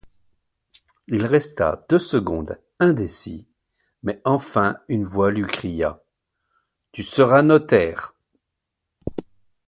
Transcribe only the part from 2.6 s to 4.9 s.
indécis, mais enfin